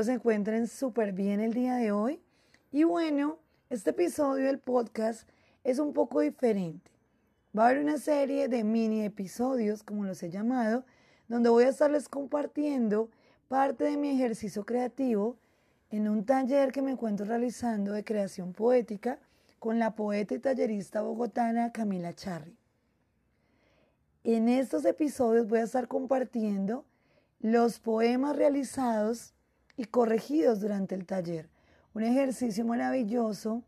[0.00, 2.20] espero se encuentren súper bien el día de hoy.
[2.72, 3.38] Y bueno,
[3.68, 5.28] este episodio del podcast
[5.62, 6.90] es un poco diferente.
[7.56, 10.84] Va a haber una serie de mini episodios, como los he llamado,
[11.28, 13.10] donde voy a estarles compartiendo
[13.48, 15.36] parte de mi ejercicio creativo
[15.90, 19.18] en un taller que me encuentro realizando de creación poética
[19.58, 22.56] con la poeta y tallerista bogotana Camila Charri.
[24.24, 26.86] En estos episodios voy a estar compartiendo
[27.40, 29.34] los poemas realizados
[29.80, 31.48] y corregidos durante el taller.
[31.94, 33.64] Un ejercicio maravilloso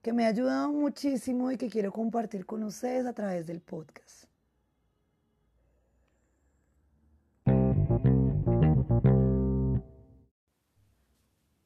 [0.00, 4.24] que me ha ayudado muchísimo y que quiero compartir con ustedes a través del podcast.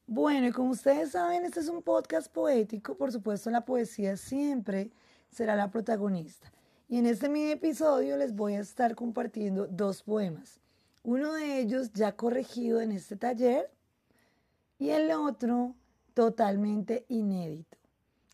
[0.07, 4.91] Bueno, y como ustedes saben, este es un podcast poético, por supuesto la poesía siempre
[5.29, 6.51] será la protagonista.
[6.89, 10.59] Y en este mini episodio les voy a estar compartiendo dos poemas.
[11.01, 13.71] Uno de ellos ya corregido en este taller
[14.77, 15.75] y el otro
[16.13, 17.77] totalmente inédito.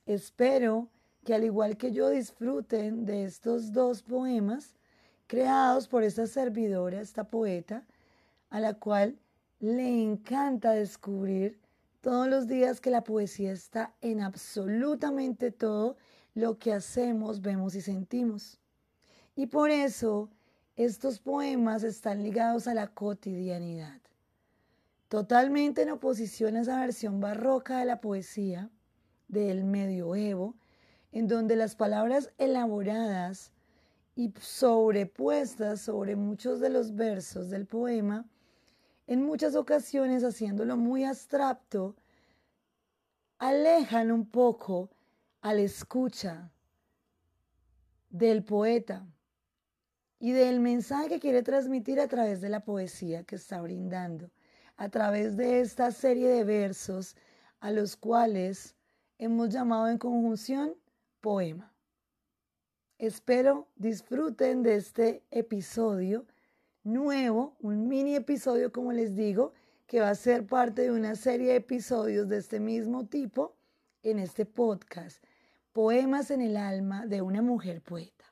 [0.06, 0.88] Espero
[1.24, 4.76] que al igual que yo disfruten de estos dos poemas
[5.28, 7.86] creados por esta servidora, esta poeta,
[8.50, 9.18] a la cual
[9.60, 11.60] le encanta descubrir
[12.02, 15.96] todos los días que la poesía está en absolutamente todo
[16.34, 18.60] lo que hacemos, vemos y sentimos.
[19.36, 20.30] Y por eso
[20.76, 24.02] estos poemas están ligados a la cotidianidad,
[25.12, 28.70] totalmente en oposición a esa versión barroca de la poesía
[29.28, 30.56] del medioevo,
[31.12, 33.52] en donde las palabras elaboradas
[34.16, 38.26] y sobrepuestas sobre muchos de los versos del poema,
[39.06, 41.98] en muchas ocasiones haciéndolo muy abstracto,
[43.38, 44.92] alejan un poco
[45.42, 46.54] al escucha
[48.10, 49.06] del poeta
[50.20, 54.32] y del mensaje que quiere transmitir a través de la poesía que está brindando,
[54.82, 57.16] a través de esta serie de versos
[57.60, 58.76] a los cuales
[59.20, 60.74] hemos llamado en conjunción
[61.20, 61.72] poema.
[62.98, 66.26] Espero disfruten de este episodio
[66.84, 69.54] nuevo, un mini episodio como les digo,
[69.86, 73.56] que va a ser parte de una serie de episodios de este mismo tipo
[74.02, 75.24] en este podcast,
[75.74, 78.26] Poemas en el alma de una mujer poeta.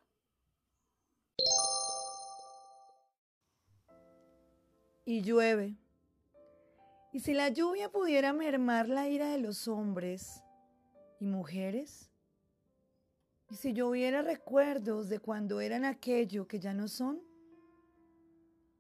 [5.05, 5.75] y llueve.
[7.11, 10.43] ¿Y si la lluvia pudiera mermar la ira de los hombres
[11.19, 12.11] y mujeres?
[13.49, 17.19] ¿Y si lloviera recuerdos de cuando eran aquello que ya no son?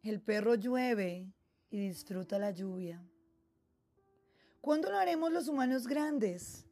[0.03, 1.33] El perro llueve
[1.71, 3.03] y disfruta la lluvia.
[4.61, 6.67] ¿Cuándo lo haremos los humanos grandes?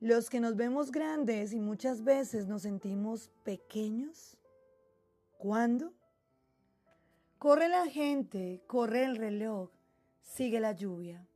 [0.00, 4.38] Los que nos vemos grandes y muchas veces nos sentimos pequeños.
[5.36, 5.92] ¿Cuándo?
[7.38, 9.70] Corre la gente, corre el reloj,
[10.26, 11.26] sigue la lluvia.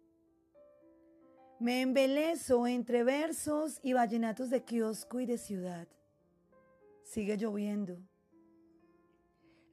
[1.59, 5.89] Me embelezo entre versos y vallenatos de kiosco y de ciudad.
[7.05, 7.99] Sigue lloviendo.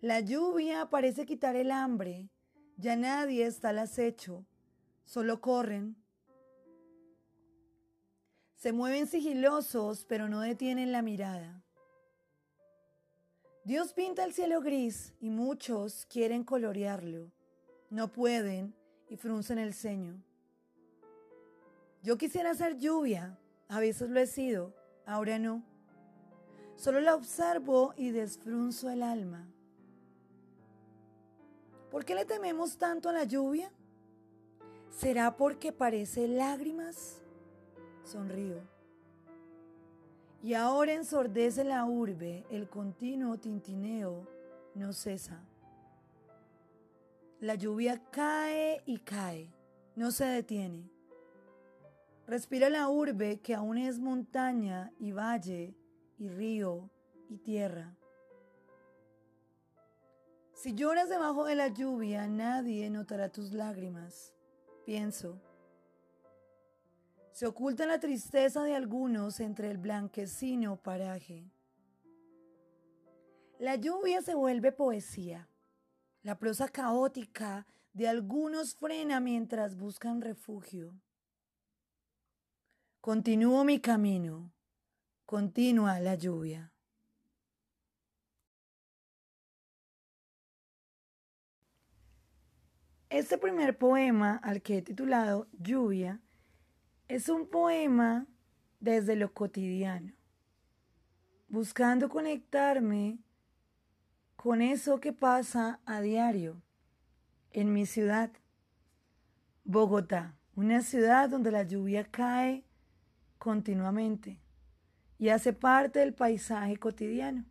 [0.02, 2.30] La lluvia parece quitar el hambre.
[2.78, 4.46] Ya nadie está al acecho.
[5.04, 5.96] Solo corren.
[8.56, 11.64] Se mueven sigilosos, pero no detienen la mirada.
[13.64, 17.32] Dios pinta el cielo gris y muchos quieren colorearlo.
[17.90, 18.77] No pueden
[19.10, 20.22] y fruncen el ceño.
[22.04, 23.38] Yo quisiera ser lluvia,
[23.68, 24.74] a veces lo he sido,
[25.06, 25.64] ahora no.
[26.76, 29.48] Solo la observo y desfrunzo el alma.
[31.92, 33.72] ¿Por qué le tememos tanto a la lluvia?
[34.90, 37.22] ¿Será porque parece lágrimas?
[38.04, 38.62] Sonrío.
[40.44, 44.28] Y ahora ensordece la urbe, el continuo tintineo
[44.76, 45.42] no cesa.
[47.40, 49.54] La lluvia cae y cae,
[49.96, 50.90] no se detiene.
[52.26, 55.76] Respira la urbe que aún es montaña y valle
[56.18, 56.90] y río
[57.30, 57.96] y tierra.
[60.54, 64.34] Si lloras debajo de la lluvia, nadie notará tus lágrimas,
[64.84, 65.40] pienso.
[67.34, 71.52] Se oculta la tristeza de algunos entre el blanquecino paraje.
[73.60, 75.48] La lluvia se vuelve poesía.
[76.28, 80.94] La prosa caótica de algunos frena mientras buscan refugio.
[83.00, 84.52] Continúo mi camino.
[85.26, 86.74] Continúa la lluvia.
[93.08, 96.20] Este primer poema, al que he titulado Lluvia,
[97.08, 98.28] es un poema
[98.82, 100.12] desde lo cotidiano,
[101.48, 103.20] buscando conectarme
[104.38, 106.62] con eso que pasa a diario
[107.52, 108.32] en mi ciudad,
[109.66, 112.64] Bogotá, una ciudad donde la lluvia cae
[113.40, 114.40] continuamente
[115.18, 117.46] y hace parte del paisaje cotidiano.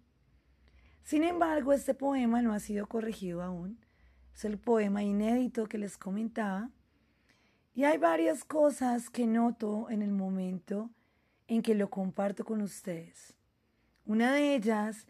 [1.03, 3.79] Sin embargo, este poema no ha sido corregido aún.
[4.35, 6.71] Es el poema inédito que les comentaba.
[7.75, 10.91] Y hay varias cosas que noto en el momento
[11.49, 13.35] en que lo comparto con ustedes.
[14.05, 15.07] Una de ellas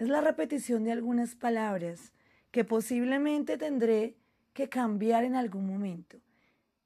[0.00, 2.14] es la repetición de algunas palabras
[2.50, 4.16] que posiblemente tendré
[4.54, 6.18] que cambiar en algún momento,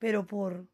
[0.00, 0.66] pero por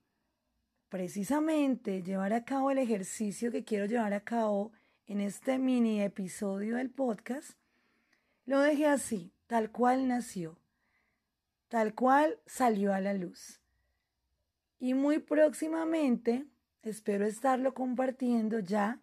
[0.89, 4.73] precisamente llevar a cabo el ejercicio que quiero llevar a cabo
[5.07, 7.59] en este mini episodio del podcast,
[8.47, 10.59] lo dejé así, tal cual nació,
[11.69, 13.61] tal cual salió a la luz.
[14.79, 16.47] Y muy próximamente
[16.83, 18.99] espero estarlo compartiendo ya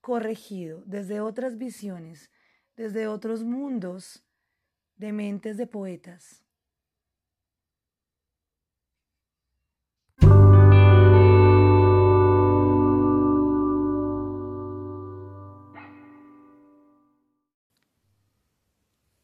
[0.00, 2.32] corregido desde otras visiones,
[2.76, 4.22] desde otros mundos
[4.96, 6.44] de mentes de poetas.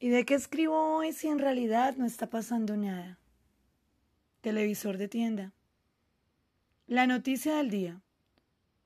[0.06, 3.18] ¿Y de qué escribo hoy si en realidad no está pasando nada?
[4.40, 5.52] Televisor de tienda.
[6.86, 8.00] La noticia del día.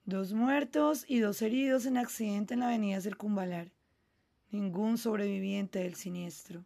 [0.06, 3.70] Dos muertos y dos heridos en accidente en la avenida Circunvalar.
[4.50, 6.64] Ningún sobreviviente del siniestro.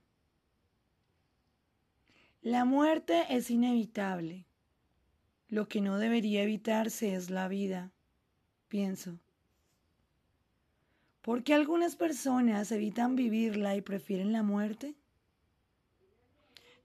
[2.41, 4.47] La muerte es inevitable.
[5.49, 7.93] Lo que no debería evitarse es la vida,
[8.69, 9.19] pienso.
[11.21, 14.95] ¿Por qué algunas personas evitan vivirla y prefieren la muerte?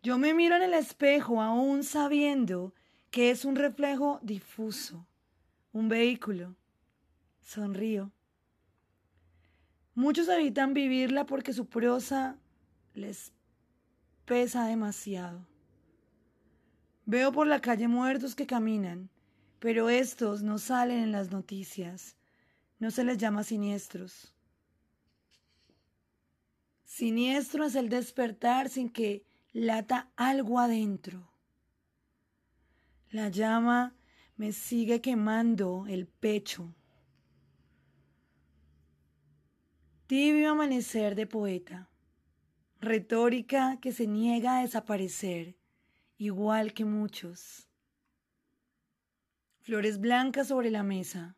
[0.01, 2.73] Yo me miro en el espejo aún sabiendo
[3.11, 5.05] que es un reflejo difuso,
[5.73, 6.55] un vehículo.
[7.41, 8.11] Sonrío.
[9.99, 12.37] Muchos evitan vivirla porque su prosa
[12.93, 13.33] les
[14.23, 15.45] pesa demasiado.
[17.05, 19.09] Veo por la calle muertos que caminan,
[19.59, 22.15] pero estos no salen en las noticias
[22.79, 24.33] no se les llama siniestros.
[26.85, 31.29] Siniestro es el despertar sin que lata algo adentro.
[33.11, 33.97] La llama
[34.37, 36.73] me sigue quemando el pecho.
[40.09, 41.87] Tibio amanecer de poeta.
[42.81, 45.55] Retórica que se niega a desaparecer,
[46.17, 47.69] igual que muchos.
[49.59, 51.35] Flores blancas sobre la mesa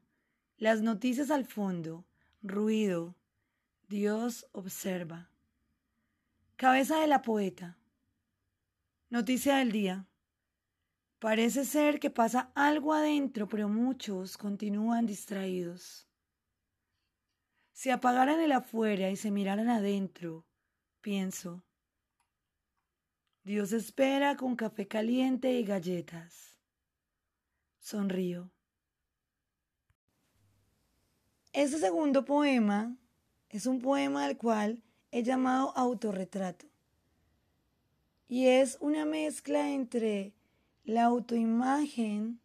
[0.58, 2.06] las noticias al fondo,
[2.42, 3.18] ruido.
[3.90, 5.30] Dios observa.
[6.56, 7.78] Cabeza de la poeta.
[9.10, 10.08] Noticia del día.
[11.20, 16.08] Parece ser que pasa algo adentro, pero muchos continúan distraídos.
[17.72, 20.46] Si apagaran el afuera y se miraran adentro,
[21.02, 21.64] pienso.
[23.44, 26.60] Dios espera con café caliente y galletas.
[27.80, 28.52] Sonrío.
[31.54, 32.96] Este segundo poema
[33.50, 36.68] es un poema al cual he llamado autorretrato.
[38.28, 40.34] Y es una mezcla entre
[40.86, 42.40] la autoimagen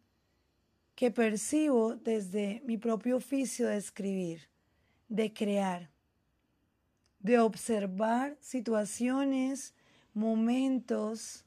[0.95, 4.49] que percibo desde mi propio oficio de escribir,
[5.09, 5.89] de crear,
[7.19, 9.73] de observar situaciones,
[10.13, 11.45] momentos,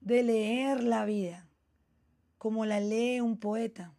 [0.00, 1.46] de leer la vida
[2.38, 3.92] como la lee un poeta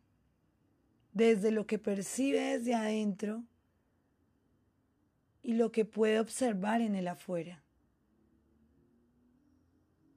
[1.13, 3.43] desde lo que percibe desde adentro
[5.43, 7.63] y lo que puede observar en el afuera.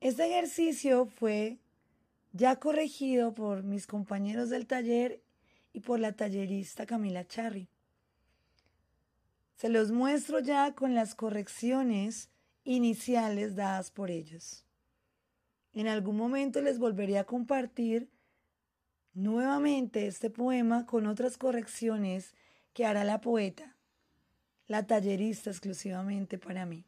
[0.00, 1.58] Este ejercicio fue
[2.32, 5.23] ya corregido por mis compañeros del taller
[5.74, 7.68] y por la tallerista Camila Charri.
[9.56, 12.30] Se los muestro ya con las correcciones
[12.62, 14.64] iniciales dadas por ellos.
[15.74, 18.08] En algún momento les volveré a compartir
[19.12, 22.34] nuevamente este poema con otras correcciones
[22.72, 23.76] que hará la poeta,
[24.68, 26.86] la tallerista exclusivamente para mí.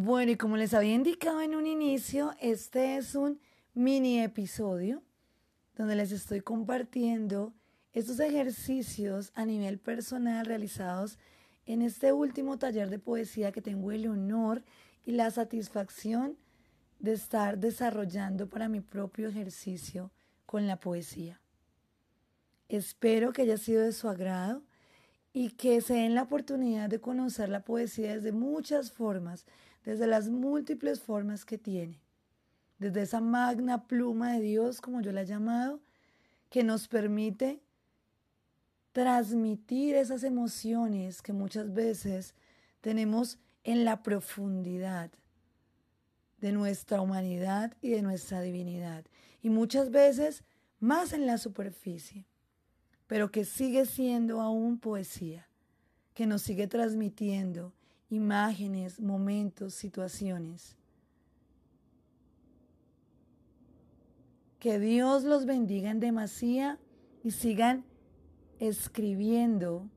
[0.00, 3.40] Bueno, y como les había indicado en un inicio, este es un
[3.74, 5.02] mini episodio
[5.74, 7.52] donde les estoy compartiendo
[7.92, 11.18] estos ejercicios a nivel personal realizados
[11.66, 14.62] en este último taller de poesía que tengo el honor
[15.04, 16.38] y la satisfacción
[17.00, 20.12] de estar desarrollando para mi propio ejercicio
[20.46, 21.40] con la poesía.
[22.68, 24.62] Espero que haya sido de su agrado
[25.32, 29.44] y que se den la oportunidad de conocer la poesía desde muchas formas,
[29.84, 32.00] desde las múltiples formas que tiene,
[32.78, 35.80] desde esa magna pluma de Dios, como yo la he llamado,
[36.50, 37.60] que nos permite
[38.92, 42.34] transmitir esas emociones que muchas veces
[42.80, 45.10] tenemos en la profundidad
[46.40, 49.04] de nuestra humanidad y de nuestra divinidad.
[49.42, 50.42] Y muchas veces
[50.80, 52.26] más en la superficie,
[53.06, 55.48] pero que sigue siendo aún poesía,
[56.14, 57.72] que nos sigue transmitiendo
[58.10, 60.76] imágenes, momentos, situaciones.
[64.58, 66.78] Que Dios los bendiga en demasía
[67.22, 67.84] y sigan
[68.58, 69.88] escribiendo,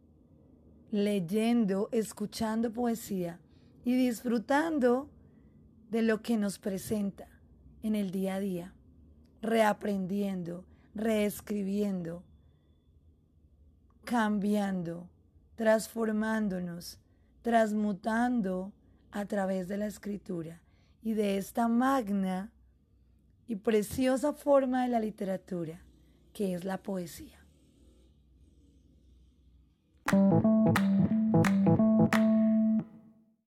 [0.92, 3.40] leyendo, escuchando poesía
[3.84, 5.10] y disfrutando
[5.90, 7.28] de lo que nos presenta
[7.82, 8.74] en el día a día,
[9.42, 12.24] reaprendiendo, reescribiendo,
[14.04, 15.10] cambiando,
[15.56, 17.00] transformándonos,
[17.42, 18.72] transmutando
[19.12, 20.62] a través de la escritura
[21.02, 22.52] y de esta magna
[23.48, 25.82] y preciosa forma de la literatura
[26.34, 27.40] que es la poesía.